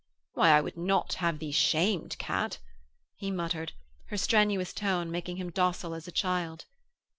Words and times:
'Why, 0.33 0.49
I 0.49 0.61
would 0.61 0.77
not 0.77 1.13
have 1.21 1.37
thee 1.37 1.51
shamed, 1.51 2.17
Kat,' 2.17 2.57
he 3.17 3.29
muttered, 3.29 3.73
her 4.07 4.17
strenuous 4.17 4.73
tone 4.73 5.11
making 5.11 5.37
him 5.37 5.51
docile 5.51 5.93
as 5.93 6.07
a 6.07 6.11
child. 6.11 6.65